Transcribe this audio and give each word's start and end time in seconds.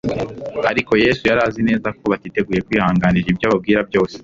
Ariko 0.71 0.91
Yesu 1.03 1.21
yari 1.29 1.41
azi 1.47 1.61
neza 1.69 1.87
ko 1.99 2.03
batiteguye 2.13 2.59
kwihanganira 2.67 3.27
ibyo 3.31 3.45
ababwira 3.47 3.79
byose. 3.89 4.15